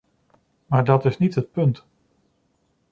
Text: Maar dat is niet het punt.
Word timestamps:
Maar 0.65 0.83
dat 0.83 1.05
is 1.05 1.17
niet 1.17 1.35
het 1.35 1.51
punt. 1.51 1.85